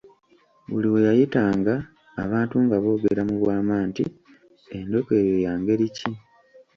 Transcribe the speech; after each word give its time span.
Buli 0.71 0.87
we 0.93 0.99
yayitanga 1.07 1.73
abantu 2.23 2.55
nga 2.65 2.77
boogera 2.83 3.21
mu 3.29 3.35
bwama 3.41 3.75
nti, 3.89 4.05
endeku 4.77 5.09
eyo 5.21 5.35
ya 5.45 5.53
ngeri 5.59 5.87
ki? 5.95 6.09